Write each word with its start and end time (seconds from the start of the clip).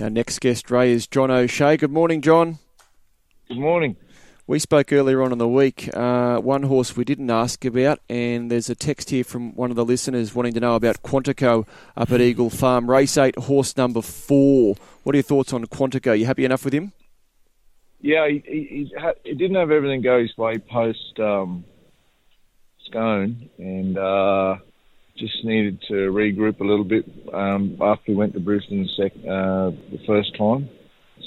Our 0.00 0.08
next 0.08 0.40
guest, 0.40 0.70
Ray, 0.70 0.92
is 0.92 1.06
John 1.06 1.30
O'Shea. 1.30 1.76
Good 1.76 1.90
morning, 1.90 2.22
John. 2.22 2.58
Good 3.48 3.58
morning. 3.58 3.96
We 4.46 4.58
spoke 4.58 4.94
earlier 4.94 5.22
on 5.22 5.30
in 5.30 5.36
the 5.36 5.46
week. 5.46 5.90
Uh, 5.94 6.38
one 6.38 6.62
horse 6.62 6.96
we 6.96 7.04
didn't 7.04 7.30
ask 7.30 7.64
about, 7.66 8.00
and 8.08 8.50
there's 8.50 8.70
a 8.70 8.74
text 8.74 9.10
here 9.10 9.24
from 9.24 9.54
one 9.54 9.68
of 9.68 9.76
the 9.76 9.84
listeners 9.84 10.34
wanting 10.34 10.54
to 10.54 10.60
know 10.60 10.74
about 10.74 11.02
Quantico 11.02 11.68
up 11.98 12.10
at 12.10 12.20
Eagle 12.22 12.48
Farm. 12.48 12.88
Race 12.88 13.18
8, 13.18 13.36
horse 13.40 13.76
number 13.76 14.00
4. 14.00 14.74
What 15.02 15.14
are 15.14 15.18
your 15.18 15.22
thoughts 15.22 15.52
on 15.52 15.66
Quantico? 15.66 16.18
You 16.18 16.24
happy 16.24 16.46
enough 16.46 16.64
with 16.64 16.72
him? 16.72 16.92
Yeah, 18.00 18.26
he, 18.26 18.42
he, 18.46 18.66
he, 18.70 18.94
ha- 18.98 19.12
he 19.22 19.34
didn't 19.34 19.56
have 19.56 19.70
everything 19.70 20.00
go 20.00 20.22
his 20.22 20.34
way 20.38 20.56
post 20.56 21.20
um, 21.20 21.64
Scone, 22.86 23.50
and 23.58 23.98
uh, 23.98 24.56
just 25.20 25.44
needed 25.44 25.82
to 25.82 25.94
regroup 25.94 26.60
a 26.60 26.64
little 26.64 26.84
bit 26.84 27.04
um, 27.32 27.76
after 27.80 28.12
we 28.12 28.14
went 28.14 28.32
to 28.32 28.40
Brisbane 28.40 28.88
sec- 28.96 29.12
uh, 29.18 29.70
the 29.92 30.00
first 30.06 30.34
time. 30.36 30.68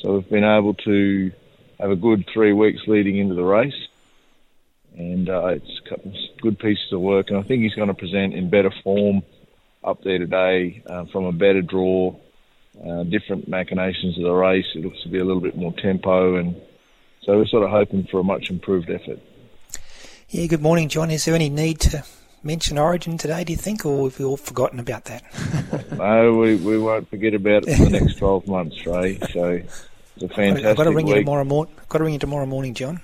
So 0.02 0.16
we've 0.16 0.30
been 0.30 0.44
able 0.44 0.74
to 0.74 1.32
have 1.80 1.92
a 1.92 1.96
good 1.96 2.26
three 2.34 2.54
weeks 2.54 2.82
leading 2.88 3.18
into 3.18 3.36
the 3.36 3.44
race, 3.44 3.88
and 4.98 5.30
uh, 5.30 5.46
it's 5.48 5.82
a 5.86 5.90
couple 5.90 6.12
of 6.12 6.18
good 6.42 6.58
pieces 6.58 6.92
of 6.92 7.02
work. 7.02 7.30
And 7.30 7.38
I 7.38 7.44
think 7.44 7.62
he's 7.62 7.76
going 7.76 7.88
to 7.88 7.94
present 7.94 8.34
in 8.34 8.50
better 8.50 8.72
form 8.84 9.22
up 9.84 10.04
there 10.04 10.18
today 10.18 10.82
uh, 10.88 11.06
from 11.12 11.26
a 11.26 11.32
better 11.32 11.62
draw, 11.62 12.16
uh, 12.84 13.04
different 13.04 13.48
machinations 13.48 14.18
of 14.18 14.24
the 14.24 14.32
race. 14.32 14.66
It 14.74 14.84
looks 14.84 15.04
to 15.04 15.10
be 15.10 15.20
a 15.20 15.24
little 15.24 15.42
bit 15.42 15.56
more 15.56 15.74
tempo, 15.74 16.38
and 16.38 16.56
so 17.22 17.38
we're 17.38 17.46
sort 17.46 17.64
of 17.64 17.70
hoping 17.70 18.08
for 18.10 18.20
a 18.20 18.24
much 18.24 18.50
improved 18.50 18.90
effort. 18.90 19.20
Yeah, 20.30 20.48
good 20.48 20.64
morning, 20.64 20.90
John. 20.90 21.12
Is 21.12 21.26
there 21.26 21.36
any 21.36 21.50
need 21.50 21.80
to 21.82 22.04
mention 22.44 22.78
Origin 22.78 23.18
today, 23.18 23.44
do 23.44 23.54
you 23.54 23.58
think, 23.58 23.86
or 23.86 24.10
have 24.10 24.20
we 24.20 24.26
all 24.26 24.38
forgotten 24.38 24.80
about 24.80 25.06
that? 25.06 25.24
no, 25.98 26.34
we, 26.34 26.56
we 26.58 26.78
won't 26.78 27.10
forget 27.10 27.34
about 27.34 27.68
it 27.68 27.78
for 27.78 27.86
the 27.86 28.00
next 28.00 28.18
12 28.18 28.48
months, 28.48 28.86
Ray. 28.86 29.18
So 29.32 29.62
it's 30.16 30.24
a 30.24 30.28
fantastic 30.28 30.66
I've 30.66 30.78
got 30.78 30.84
to 30.84 30.92
ring 30.92 31.06
week. 31.06 31.16
you 31.16 31.22
tomorrow 31.22 31.44
morning. 31.44 31.74
I've 31.80 31.90
Got 31.90 32.00
to 32.00 32.04
ring 32.04 32.14
you 32.14 32.20
tomorrow 32.20 32.46
morning, 32.46 32.74
John. 32.74 33.02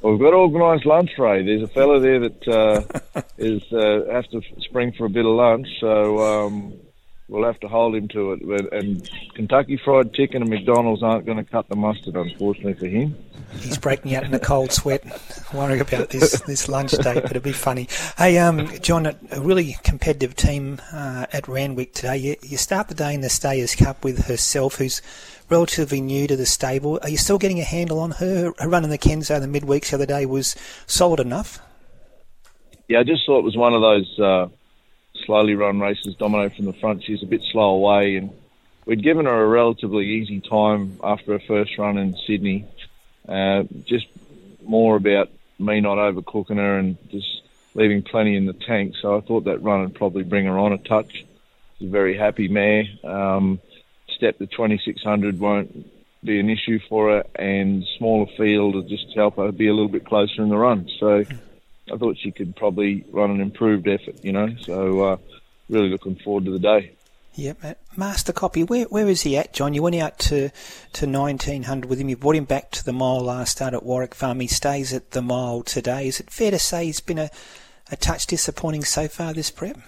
Well, 0.00 0.12
we've 0.12 0.22
got 0.22 0.34
organised 0.34 0.86
lunch, 0.86 1.10
Ray. 1.18 1.44
There's 1.44 1.62
a 1.62 1.68
fellow 1.68 2.00
there 2.00 2.20
that 2.20 2.48
uh, 2.48 3.22
is 3.38 3.62
uh, 3.72 4.10
has 4.10 4.26
to 4.28 4.40
spring 4.60 4.92
for 4.92 5.04
a 5.04 5.10
bit 5.10 5.26
of 5.26 5.32
lunch, 5.32 5.66
so 5.78 6.18
um, 6.46 6.74
we'll 7.30 7.44
have 7.44 7.60
to 7.60 7.68
hold 7.68 7.94
him 7.94 8.08
to 8.08 8.32
it. 8.32 8.46
But, 8.46 8.72
and 8.72 9.08
Kentucky 9.34 9.80
Fried 9.82 10.12
Chicken 10.12 10.42
and 10.42 10.50
McDonald's 10.50 11.02
aren't 11.02 11.24
going 11.24 11.38
to 11.38 11.44
cut 11.44 11.68
the 11.68 11.76
mustard, 11.76 12.16
unfortunately 12.16 12.74
for 12.74 12.86
him. 12.86 13.16
He's 13.60 13.78
breaking 13.78 14.14
out 14.14 14.24
in 14.24 14.34
a 14.34 14.38
cold 14.38 14.72
sweat, 14.72 15.02
worrying 15.54 15.80
about 15.80 16.10
this 16.10 16.40
this 16.42 16.68
lunch 16.68 16.92
date, 16.92 17.22
but 17.22 17.30
it'll 17.30 17.40
be 17.40 17.52
funny. 17.52 17.88
Hey, 18.18 18.38
um, 18.38 18.68
John, 18.80 19.06
a 19.06 19.40
really 19.40 19.76
competitive 19.82 20.36
team 20.36 20.80
uh, 20.92 21.26
at 21.32 21.48
Randwick 21.48 21.94
today. 21.94 22.16
You, 22.16 22.36
you 22.42 22.56
start 22.56 22.88
the 22.88 22.94
day 22.94 23.14
in 23.14 23.22
the 23.22 23.30
Stayers 23.30 23.74
Cup 23.74 24.04
with 24.04 24.26
herself, 24.26 24.76
who's 24.76 25.00
relatively 25.48 26.00
new 26.00 26.26
to 26.26 26.36
the 26.36 26.46
stable. 26.46 26.98
Are 27.02 27.08
you 27.08 27.16
still 27.16 27.38
getting 27.38 27.60
a 27.60 27.64
handle 27.64 27.98
on 28.00 28.12
her? 28.12 28.52
Her 28.58 28.68
run 28.68 28.84
in 28.84 28.90
the 28.90 28.98
Kenso 28.98 29.40
in 29.40 29.50
the 29.50 29.60
midweeks 29.60 29.90
the 29.90 29.96
other 29.96 30.06
day 30.06 30.26
was 30.26 30.54
solid 30.86 31.20
enough. 31.20 31.60
Yeah, 32.88 33.00
I 33.00 33.04
just 33.04 33.24
thought 33.24 33.38
it 33.38 33.44
was 33.44 33.56
one 33.56 33.72
of 33.72 33.80
those 33.80 34.18
uh, 34.18 34.48
slowly 35.24 35.54
run 35.54 35.80
races, 35.80 36.16
dominate 36.16 36.54
from 36.54 36.66
the 36.66 36.72
front. 36.72 37.04
She's 37.04 37.22
a 37.22 37.26
bit 37.26 37.42
slow 37.42 37.74
away, 37.74 38.16
and 38.16 38.30
we'd 38.86 39.02
given 39.02 39.26
her 39.26 39.42
a 39.42 39.46
relatively 39.46 40.06
easy 40.06 40.40
time 40.40 40.98
after 41.02 41.32
her 41.32 41.44
first 41.46 41.76
run 41.78 41.98
in 41.98 42.16
Sydney. 42.26 42.66
Uh, 43.28 43.64
just 43.84 44.06
more 44.64 44.96
about 44.96 45.30
me 45.58 45.80
not 45.80 45.98
overcooking 45.98 46.56
her 46.56 46.78
and 46.78 46.96
just 47.10 47.42
leaving 47.74 48.02
plenty 48.02 48.36
in 48.36 48.46
the 48.46 48.52
tank. 48.52 48.94
So 49.00 49.16
I 49.16 49.20
thought 49.20 49.44
that 49.44 49.62
run 49.62 49.82
would 49.82 49.94
probably 49.94 50.24
bring 50.24 50.46
her 50.46 50.58
on 50.58 50.72
a 50.72 50.78
touch. 50.78 51.24
She's 51.78 51.88
a 51.88 51.90
very 51.90 52.16
happy 52.16 52.48
mare. 52.48 52.84
Um, 53.04 53.60
step 54.08 54.38
to 54.38 54.46
2600 54.46 55.38
won't 55.38 55.86
be 56.24 56.38
an 56.38 56.50
issue 56.50 56.78
for 56.88 57.10
her, 57.10 57.24
and 57.34 57.84
smaller 57.96 58.26
field 58.36 58.74
will 58.74 58.82
just 58.82 59.06
help 59.14 59.36
her 59.36 59.52
be 59.52 59.68
a 59.68 59.72
little 59.72 59.88
bit 59.88 60.04
closer 60.04 60.42
in 60.42 60.48
the 60.48 60.56
run. 60.56 60.88
So 60.98 61.24
I 61.92 61.96
thought 61.96 62.16
she 62.18 62.30
could 62.30 62.56
probably 62.56 63.04
run 63.10 63.30
an 63.30 63.40
improved 63.40 63.88
effort, 63.88 64.24
you 64.24 64.32
know. 64.32 64.54
So 64.60 65.00
uh, 65.00 65.16
really 65.68 65.88
looking 65.88 66.16
forward 66.16 66.44
to 66.46 66.50
the 66.50 66.58
day. 66.58 66.92
Yep, 67.34 67.58
uh, 67.62 67.74
Master 67.96 68.32
Copy. 68.32 68.64
Where 68.64 68.84
where 68.86 69.08
is 69.08 69.22
he 69.22 69.36
at, 69.36 69.52
John? 69.52 69.72
You 69.72 69.82
went 69.82 69.96
out 69.96 70.18
to 70.20 70.50
to 70.94 71.06
nineteen 71.06 71.62
hundred 71.62 71.88
with 71.88 72.00
him. 72.00 72.08
You 72.08 72.16
brought 72.16 72.36
him 72.36 72.44
back 72.44 72.70
to 72.72 72.84
the 72.84 72.92
mile 72.92 73.20
last 73.20 73.52
start 73.52 73.72
at 73.72 73.84
Warwick 73.84 74.14
Farm. 74.14 74.40
He 74.40 74.48
stays 74.48 74.92
at 74.92 75.12
the 75.12 75.22
mile 75.22 75.62
today. 75.62 76.08
Is 76.08 76.18
it 76.18 76.30
fair 76.30 76.50
to 76.50 76.58
say 76.58 76.86
he's 76.86 77.00
been 77.00 77.18
a, 77.18 77.30
a 77.90 77.96
touch 77.96 78.26
disappointing 78.26 78.84
so 78.84 79.06
far 79.06 79.32
this 79.32 79.50
prep? 79.50 79.78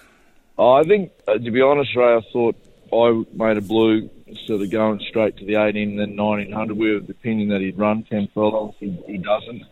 Oh, 0.57 0.73
I 0.73 0.85
think, 0.85 1.11
uh, 1.27 1.39
to 1.39 1.51
be 1.51 1.61
honest, 1.63 1.97
Ray, 1.97 2.15
I 2.15 2.21
thought 2.33 2.57
I 2.93 3.25
made 3.33 3.57
a 3.57 3.63
blue 3.63 4.09
sort 4.47 4.63
of 4.63 4.71
going 4.71 5.01
straight 5.09 5.37
to 5.39 5.45
the 5.45 5.57
18 5.57 5.91
and 5.91 5.99
then 5.99 6.17
1900. 6.17 6.77
We 6.77 6.91
were 6.91 6.97
of 6.99 7.07
the 7.07 7.13
opinion 7.13 7.49
that 7.49 7.61
he'd 7.61 7.79
run 7.79 8.05
10 8.05 8.29
furlongs. 8.35 8.75
He, 8.79 8.91
he 9.07 9.19
doesn't. 9.19 9.63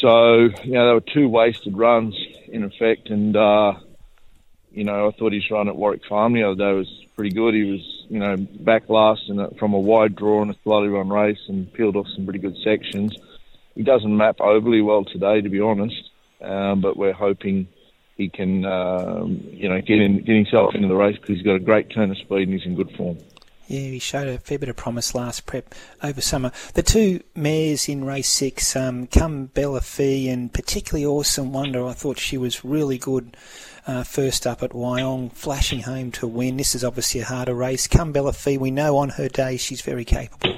So, 0.00 0.50
you 0.64 0.72
know, 0.72 0.86
there 0.86 0.94
were 0.94 1.00
two 1.00 1.28
wasted 1.28 1.76
runs 1.76 2.14
in 2.48 2.64
effect. 2.64 3.08
And, 3.08 3.36
uh, 3.36 3.74
you 4.70 4.84
know, 4.84 5.08
I 5.08 5.10
thought 5.12 5.32
his 5.32 5.50
run 5.50 5.68
at 5.68 5.76
Warwick 5.76 6.04
Farm 6.08 6.34
the 6.34 6.44
other 6.44 6.54
day 6.54 6.72
was 6.72 6.88
pretty 7.16 7.34
good. 7.34 7.54
He 7.54 7.64
was, 7.64 8.04
you 8.08 8.18
know, 8.18 8.36
back 8.36 8.88
last 8.88 9.22
in 9.28 9.40
a, 9.40 9.50
from 9.52 9.72
a 9.72 9.78
wide 9.78 10.14
draw 10.14 10.42
in 10.42 10.50
a 10.50 10.56
slowly 10.62 10.88
run 10.88 11.08
race 11.08 11.40
and 11.48 11.72
peeled 11.72 11.96
off 11.96 12.06
some 12.14 12.24
pretty 12.24 12.40
good 12.40 12.56
sections. 12.62 13.16
He 13.74 13.82
doesn't 13.82 14.14
map 14.14 14.40
overly 14.40 14.82
well 14.82 15.04
today, 15.04 15.40
to 15.40 15.48
be 15.48 15.60
honest. 15.60 16.10
Um, 16.42 16.82
but 16.82 16.96
we're 16.96 17.14
hoping 17.14 17.68
he 18.16 18.28
can, 18.28 18.64
um, 18.64 19.40
you 19.50 19.68
know, 19.68 19.80
get 19.80 20.00
in, 20.00 20.18
get 20.22 20.36
himself 20.36 20.74
into 20.74 20.88
the 20.88 20.94
race 20.94 21.16
because 21.16 21.36
he's 21.36 21.42
got 21.44 21.56
a 21.56 21.60
great 21.60 21.90
turn 21.90 22.10
of 22.10 22.18
speed 22.18 22.48
and 22.48 22.52
he's 22.52 22.66
in 22.66 22.74
good 22.74 22.94
form. 22.96 23.18
Yeah, 23.68 23.80
he 23.80 23.98
showed 23.98 24.28
a 24.28 24.38
fair 24.38 24.58
bit 24.58 24.68
of 24.68 24.76
promise 24.76 25.14
last 25.14 25.44
prep 25.46 25.74
over 26.02 26.20
summer. 26.20 26.52
The 26.74 26.82
two 26.82 27.20
mares 27.34 27.88
in 27.88 28.04
race 28.04 28.28
six, 28.28 28.76
um, 28.76 29.08
Come 29.08 29.46
Bella 29.46 29.80
Fee 29.80 30.28
and 30.28 30.52
particularly 30.52 31.04
Awesome 31.04 31.52
Wonder, 31.52 31.84
I 31.84 31.92
thought 31.92 32.18
she 32.18 32.38
was 32.38 32.64
really 32.64 32.96
good 32.96 33.36
uh, 33.86 34.04
first 34.04 34.46
up 34.46 34.62
at 34.62 34.70
Wyong, 34.70 35.32
flashing 35.32 35.80
home 35.80 36.12
to 36.12 36.28
win. 36.28 36.56
This 36.56 36.74
is 36.76 36.84
obviously 36.84 37.20
a 37.20 37.24
harder 37.24 37.54
race. 37.54 37.88
Come 37.88 38.12
Bella 38.12 38.32
Fee, 38.32 38.56
we 38.56 38.70
know 38.70 38.96
on 38.98 39.10
her 39.10 39.28
day 39.28 39.56
she's 39.56 39.80
very 39.80 40.04
capable. 40.04 40.56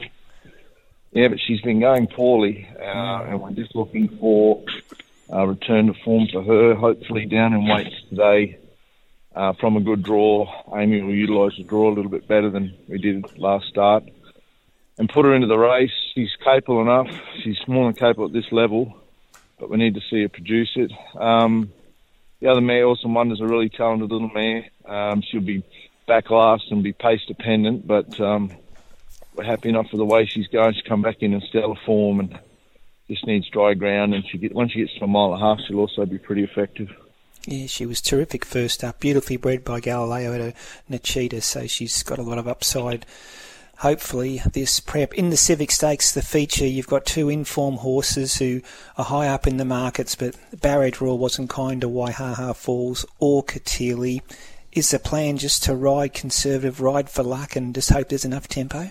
Yeah, 1.13 1.29
but 1.29 1.39
she's 1.41 1.63
been 1.63 1.81
going 1.81 2.07
poorly, 2.09 2.69
uh, 2.79 3.25
and 3.25 3.41
we're 3.41 3.53
just 3.53 3.75
looking 3.75 4.09
for 4.19 4.63
a 5.31 5.47
return 5.47 5.87
to 5.87 5.95
form 6.05 6.29
for 6.31 6.43
her. 6.43 6.75
Hopefully, 6.75 7.25
down 7.25 7.55
in 7.55 7.67
weights 7.67 7.97
today 8.11 8.59
uh, 9.39 9.53
from 9.53 9.77
a 9.77 9.81
good 9.81 10.03
draw. 10.03 10.47
Amy 10.77 11.01
will 11.01 11.15
utilise 11.15 11.57
the 11.57 11.63
draw 11.63 11.89
a 11.89 11.95
little 11.95 12.11
bit 12.11 12.27
better 12.27 12.51
than 12.51 12.75
we 12.89 12.99
did 12.99 13.39
last 13.39 13.69
start, 13.69 14.03
and 14.99 15.09
put 15.09 15.25
her 15.25 15.33
into 15.33 15.47
the 15.47 15.57
race. 15.57 15.93
She's 16.13 16.35
capable 16.43 16.83
enough. 16.83 17.09
She's 17.43 17.59
more 17.69 17.87
than 17.87 17.95
capable 17.95 18.27
at 18.27 18.33
this 18.33 18.51
level, 18.51 19.01
but 19.61 19.71
we 19.71 19.77
need 19.77 19.95
to 19.95 20.01
see 20.11 20.23
her 20.23 20.29
produce 20.29 20.73
it. 20.75 20.91
Um, 21.17 21.73
the 22.41 22.49
other 22.49 22.61
mare, 22.61 22.87
Awesome 22.87 23.17
is 23.31 23.41
a 23.41 23.47
really 23.47 23.69
talented 23.69 24.11
little 24.11 24.31
mare. 24.31 24.67
Um, 24.85 25.23
she'll 25.23 25.41
be 25.41 25.63
back 26.09 26.31
last 26.31 26.65
and 26.73 26.83
be 26.83 26.93
pace 26.93 27.25
dependent, 27.27 27.87
but 27.87 28.21
um, 28.21 28.51
we're 29.37 29.45
happy 29.45 29.69
enough 29.69 29.87
with 29.93 30.01
the 30.01 30.05
way 30.05 30.27
she's 30.27 30.49
going. 30.49 30.75
She's 30.75 30.83
come 30.83 31.03
back 31.03 31.23
in 31.23 31.33
in 31.33 31.41
stellar 31.43 31.77
form 31.87 32.19
and 32.19 32.37
just 33.09 33.25
needs 33.25 33.49
dry 33.49 33.75
ground. 33.75 34.15
And 34.15 34.27
she 34.27 34.39
get 34.39 34.53
once 34.53 34.73
she 34.73 34.81
gets 34.81 34.95
to 34.99 35.05
a 35.05 35.07
mile 35.07 35.33
and 35.33 35.41
a 35.41 35.47
half, 35.47 35.61
she'll 35.61 35.79
also 35.79 36.07
be 36.07 36.19
pretty 36.19 36.43
effective. 36.43 36.91
Yeah, 37.51 37.67
she 37.67 37.87
was 37.87 38.03
terrific 38.03 38.45
first 38.45 38.85
up, 38.85 39.01
beautifully 39.01 39.39
bred 39.39 39.65
by 39.65 39.81
Galileo 39.81 40.35
at 40.35 40.41
a 40.43 40.55
Nachita, 40.91 41.43
so 41.43 41.67
she's 41.67 42.03
got 42.03 42.19
a 42.19 42.23
lot 42.23 42.37
of 42.37 42.47
upside. 42.47 43.07
Hopefully, 43.79 44.43
this 44.53 44.81
prep 44.81 45.15
in 45.15 45.31
the 45.31 45.37
Civic 45.39 45.71
Stakes, 45.71 46.13
the 46.13 46.21
feature, 46.21 46.67
you've 46.67 46.89
got 46.89 47.07
two 47.07 47.31
inform 47.31 47.77
horses 47.77 48.37
who 48.37 48.61
are 48.99 49.07
high 49.07 49.29
up 49.29 49.47
in 49.47 49.57
the 49.57 49.65
markets, 49.65 50.15
but 50.15 50.37
Barrier 50.61 50.91
Draw 50.91 51.15
wasn't 51.15 51.49
kind 51.49 51.81
to 51.81 51.89
Waihaha 51.89 52.55
Falls 52.55 53.07
or 53.19 53.43
Katili. 53.43 54.21
Is 54.73 54.91
the 54.91 54.99
plan 54.99 55.39
just 55.39 55.63
to 55.63 55.75
ride 55.75 56.13
conservative, 56.13 56.83
ride 56.83 57.09
for 57.09 57.23
luck, 57.23 57.57
and 57.57 57.75
just 57.75 57.91
hope 57.91 58.11
there's 58.11 58.27
enough 58.27 58.47
tempo? 58.47 58.91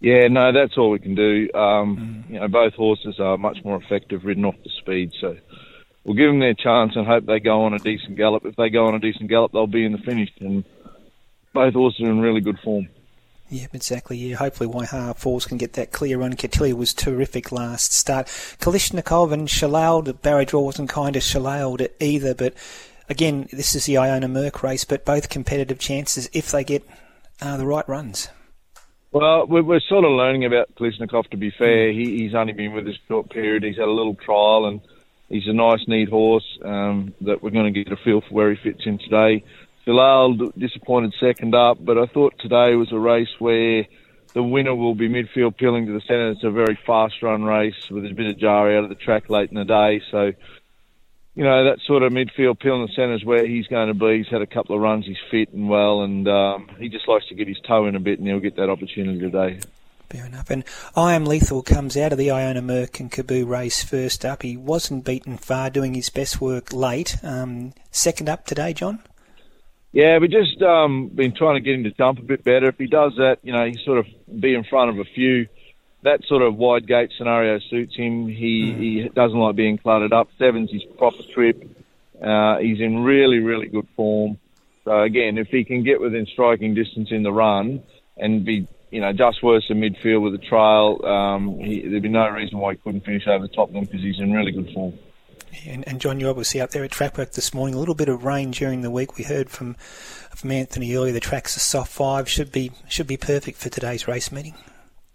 Yeah, 0.00 0.28
no, 0.28 0.52
that's 0.52 0.76
all 0.76 0.90
we 0.90 0.98
can 0.98 1.14
do. 1.14 1.48
Um, 1.54 2.24
You 2.28 2.38
know, 2.38 2.48
both 2.48 2.74
horses 2.74 3.18
are 3.18 3.38
much 3.38 3.64
more 3.64 3.76
effective 3.82 4.26
ridden 4.26 4.44
off 4.44 4.56
the 4.62 4.70
speed, 4.78 5.12
so 5.18 5.38
we'll 6.04 6.16
give 6.16 6.28
them 6.30 6.40
their 6.40 6.54
chance 6.54 6.92
and 6.96 7.06
hope 7.06 7.26
they 7.26 7.40
go 7.40 7.62
on 7.62 7.74
a 7.74 7.78
decent 7.78 8.16
gallop. 8.16 8.44
If 8.44 8.56
they 8.56 8.70
go 8.70 8.86
on 8.86 8.94
a 8.94 8.98
decent 8.98 9.28
gallop, 9.28 9.52
they'll 9.52 9.66
be 9.66 9.84
in 9.84 9.92
the 9.92 9.98
finish, 9.98 10.30
and 10.40 10.64
both 11.52 11.74
horses 11.74 12.00
are 12.06 12.10
in 12.10 12.20
really 12.20 12.40
good 12.40 12.58
form. 12.60 12.88
Yeah, 13.52 13.66
exactly. 13.74 14.16
Yeah, 14.16 14.36
hopefully 14.36 14.70
Waihaha 14.70 15.14
Falls 15.14 15.44
can 15.44 15.58
get 15.58 15.74
that 15.74 15.92
clear 15.92 16.18
run. 16.18 16.32
Cotillia 16.36 16.74
was 16.74 16.94
terrific 16.94 17.52
last 17.52 17.92
start. 17.92 18.26
Kalishnikov 18.26 19.30
and 19.30 19.46
Shalal, 19.46 20.04
the 20.04 20.14
barrier 20.14 20.46
draw 20.46 20.62
wasn't 20.62 20.88
kind 20.88 21.16
of 21.16 21.22
Shalal 21.22 21.86
either, 22.00 22.34
but 22.34 22.54
again, 23.10 23.48
this 23.52 23.74
is 23.74 23.84
the 23.84 23.98
Iona 23.98 24.26
Merck 24.26 24.62
race, 24.62 24.84
but 24.84 25.04
both 25.04 25.28
competitive 25.28 25.78
chances 25.78 26.30
if 26.32 26.50
they 26.50 26.64
get 26.64 26.82
uh, 27.42 27.58
the 27.58 27.66
right 27.66 27.86
runs. 27.86 28.28
Well, 29.12 29.46
we're, 29.46 29.80
sort 29.80 30.06
of 30.06 30.12
learning 30.12 30.46
about 30.46 30.74
Kalishnikov, 30.74 31.28
to 31.28 31.36
be 31.36 31.50
fair. 31.50 31.92
He, 31.92 32.20
he's 32.20 32.34
only 32.34 32.54
been 32.54 32.72
with 32.72 32.88
us 32.88 32.94
a 32.94 33.06
short 33.08 33.28
period. 33.28 33.62
He's 33.64 33.76
had 33.76 33.88
a 33.88 33.90
little 33.90 34.14
trial, 34.14 34.64
and 34.64 34.80
he's 35.28 35.46
a 35.46 35.52
nice, 35.52 35.80
neat 35.86 36.08
horse 36.08 36.58
um, 36.64 37.14
that 37.22 37.42
we're 37.42 37.50
going 37.50 37.72
to 37.72 37.84
get 37.84 37.92
a 37.92 37.96
feel 37.96 38.20
for 38.20 38.34
where 38.34 38.54
he 38.54 38.62
fits 38.62 38.82
in 38.86 38.98
today. 38.98 39.44
Bilal 39.84 40.34
disappointed 40.56 41.14
second 41.18 41.54
up, 41.54 41.84
but 41.84 41.98
I 41.98 42.06
thought 42.06 42.38
today 42.38 42.76
was 42.76 42.92
a 42.92 42.98
race 42.98 43.34
where 43.38 43.86
the 44.32 44.42
winner 44.42 44.74
will 44.74 44.94
be 44.94 45.08
midfield 45.08 45.56
peeling 45.56 45.86
to 45.86 45.92
the 45.92 46.00
centre. 46.00 46.30
It's 46.30 46.44
a 46.44 46.50
very 46.50 46.78
fast 46.86 47.22
run 47.22 47.42
race 47.42 47.90
with 47.90 48.06
a 48.06 48.14
bit 48.14 48.26
of 48.26 48.38
jar 48.38 48.74
out 48.76 48.84
of 48.84 48.90
the 48.90 48.94
track 48.94 49.28
late 49.28 49.50
in 49.50 49.56
the 49.56 49.64
day. 49.64 50.00
So, 50.10 50.32
you 51.34 51.44
know, 51.44 51.64
that 51.64 51.80
sort 51.86 52.02
of 52.02 52.12
midfield 52.12 52.60
peeling 52.60 52.86
the 52.86 52.92
centre 52.92 53.14
is 53.14 53.24
where 53.24 53.46
he's 53.46 53.66
going 53.66 53.88
to 53.88 53.94
be. 53.94 54.18
He's 54.18 54.28
had 54.28 54.42
a 54.42 54.46
couple 54.46 54.76
of 54.76 54.82
runs, 54.82 55.06
he's 55.06 55.16
fit 55.30 55.52
and 55.52 55.68
well, 55.68 56.02
and 56.02 56.28
um, 56.28 56.68
he 56.78 56.88
just 56.88 57.08
likes 57.08 57.26
to 57.28 57.34
get 57.34 57.48
his 57.48 57.58
toe 57.66 57.86
in 57.86 57.96
a 57.96 58.00
bit, 58.00 58.18
and 58.18 58.28
he'll 58.28 58.40
get 58.40 58.56
that 58.56 58.70
opportunity 58.70 59.18
today. 59.18 59.58
Fair 60.12 60.26
enough. 60.26 60.50
And 60.50 60.62
I 60.94 61.14
Am 61.14 61.24
Lethal 61.24 61.62
comes 61.62 61.96
out 61.96 62.12
of 62.12 62.18
the 62.18 62.30
Iona 62.30 62.60
Merck 62.60 63.00
and 63.00 63.10
Kaboo 63.10 63.48
race 63.48 63.82
first 63.82 64.26
up. 64.26 64.42
He 64.42 64.58
wasn't 64.58 65.06
beaten 65.06 65.38
far, 65.38 65.70
doing 65.70 65.94
his 65.94 66.10
best 66.10 66.38
work 66.38 66.70
late. 66.70 67.16
Um, 67.22 67.72
second 67.90 68.28
up 68.28 68.44
today, 68.44 68.74
John? 68.74 68.98
Yeah, 69.92 70.18
we 70.18 70.28
just 70.28 70.60
um, 70.60 71.08
been 71.08 71.34
trying 71.34 71.54
to 71.54 71.60
get 71.60 71.76
him 71.76 71.84
to 71.84 71.92
jump 71.92 72.18
a 72.18 72.22
bit 72.22 72.44
better. 72.44 72.68
If 72.68 72.76
he 72.76 72.88
does 72.88 73.14
that, 73.16 73.38
you 73.42 73.54
know, 73.54 73.64
he 73.64 73.78
sort 73.86 74.00
of 74.00 74.06
be 74.38 74.54
in 74.54 74.64
front 74.64 74.90
of 74.90 74.98
a 74.98 75.04
few. 75.14 75.48
That 76.02 76.22
sort 76.26 76.42
of 76.42 76.56
wide 76.56 76.86
gate 76.86 77.10
scenario 77.16 77.58
suits 77.70 77.96
him. 77.96 78.28
He 78.28 78.74
mm. 78.74 78.78
he 78.78 79.08
doesn't 79.14 79.38
like 79.38 79.56
being 79.56 79.78
cluttered 79.78 80.12
up. 80.12 80.28
Seven's 80.38 80.70
his 80.70 80.82
proper 80.98 81.22
trip. 81.32 81.56
Uh, 82.22 82.58
he's 82.58 82.80
in 82.80 83.02
really 83.02 83.38
really 83.38 83.68
good 83.68 83.88
form. 83.96 84.36
So 84.84 85.00
again, 85.00 85.38
if 85.38 85.48
he 85.48 85.64
can 85.64 85.84
get 85.84 86.02
within 86.02 86.26
striking 86.26 86.74
distance 86.74 87.08
in 87.10 87.22
the 87.22 87.32
run 87.32 87.82
and 88.18 88.44
be 88.44 88.66
you 88.92 89.00
know 89.00 89.12
just 89.12 89.42
worse 89.42 89.64
in 89.70 89.80
midfield 89.80 90.22
with 90.22 90.32
the 90.32 90.46
trail, 90.46 91.00
um, 91.04 91.58
he, 91.58 91.80
there'd 91.88 92.02
be 92.02 92.08
no 92.08 92.28
reason 92.28 92.58
why 92.58 92.72
he 92.72 92.76
couldn't 92.76 93.04
finish 93.04 93.26
over 93.26 93.46
the 93.46 93.54
top 93.54 93.68
of 93.68 93.74
them 93.74 93.84
because 93.84 94.02
he's 94.02 94.20
in 94.20 94.32
really 94.32 94.52
good 94.52 94.72
form. 94.72 94.92
And, 95.66 95.86
and, 95.86 96.00
John, 96.00 96.18
you're 96.18 96.30
obviously 96.30 96.60
up 96.62 96.70
there 96.70 96.82
at 96.82 96.90
Trackwork 96.90 97.32
this 97.32 97.52
morning. 97.52 97.74
A 97.74 97.78
little 97.78 97.94
bit 97.94 98.08
of 98.08 98.24
rain 98.24 98.52
during 98.52 98.80
the 98.80 98.90
week. 98.90 99.18
We 99.18 99.24
heard 99.24 99.50
from 99.50 99.74
from 99.74 100.50
Anthony 100.50 100.94
earlier. 100.94 101.12
The 101.12 101.20
track's 101.20 101.56
a 101.56 101.60
soft 101.60 101.92
five. 101.92 102.28
Should 102.28 102.52
be 102.52 102.72
should 102.88 103.06
be 103.06 103.16
perfect 103.16 103.58
for 103.58 103.68
today's 103.68 104.06
race 104.06 104.30
meeting. 104.30 104.54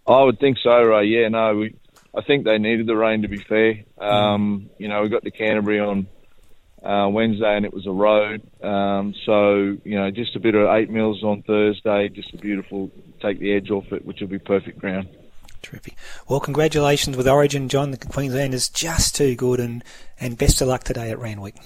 I 0.06 0.22
would 0.22 0.38
think 0.38 0.58
so, 0.62 0.80
Ray. 0.80 1.06
Yeah, 1.06 1.28
no, 1.28 1.56
we. 1.56 1.76
I 2.16 2.22
think 2.22 2.44
they 2.44 2.58
needed 2.58 2.86
the 2.86 2.96
rain 2.96 3.22
to 3.22 3.28
be 3.28 3.38
fair. 3.38 3.84
Um, 3.98 4.70
you 4.78 4.88
know, 4.88 5.02
we 5.02 5.08
got 5.08 5.22
to 5.24 5.30
Canterbury 5.30 5.78
on 5.78 6.08
uh, 6.82 7.08
Wednesday 7.08 7.56
and 7.56 7.64
it 7.64 7.72
was 7.72 7.86
a 7.86 7.90
road. 7.90 8.42
Um, 8.62 9.14
so 9.24 9.76
you 9.84 9.98
know, 9.98 10.10
just 10.10 10.36
a 10.36 10.40
bit 10.40 10.54
of 10.54 10.68
eight 10.74 10.90
mils 10.90 11.22
on 11.22 11.42
Thursday. 11.42 12.08
Just 12.08 12.32
a 12.34 12.38
beautiful 12.38 12.90
take 13.20 13.38
the 13.38 13.52
edge 13.52 13.70
off 13.70 13.92
it, 13.92 14.04
which 14.04 14.20
will 14.20 14.28
be 14.28 14.38
perfect 14.38 14.78
ground. 14.78 15.08
Terrific. 15.62 15.96
Well, 16.28 16.40
congratulations 16.40 17.16
with 17.16 17.26
Origin, 17.26 17.68
John. 17.68 17.90
The 17.90 17.98
Queenslanders 17.98 18.68
just 18.68 19.16
too 19.16 19.34
good, 19.34 19.60
and, 19.60 19.82
and 20.20 20.38
best 20.38 20.60
of 20.60 20.68
luck 20.68 20.84
today 20.84 21.10
at 21.10 21.18
Randwick. 21.18 21.56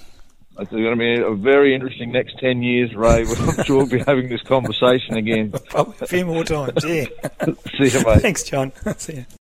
It's 0.58 0.70
going 0.70 0.84
to 0.84 0.96
be 0.96 1.14
a 1.14 1.34
very 1.34 1.74
interesting 1.74 2.12
next 2.12 2.38
10 2.38 2.62
years, 2.62 2.94
Ray. 2.94 3.24
I'm 3.38 3.64
sure 3.64 3.78
we'll 3.78 3.86
be 3.86 4.00
having 4.00 4.28
this 4.28 4.42
conversation 4.42 5.16
again. 5.16 5.52
Probably 5.70 5.94
a 6.00 6.06
few 6.06 6.26
more 6.26 6.44
times, 6.44 6.84
yeah. 6.84 7.06
See 7.78 7.98
you, 7.98 8.04
mate. 8.04 8.20
Thanks, 8.20 8.42
John. 8.42 8.72
See 8.98 9.14
you. 9.14 9.26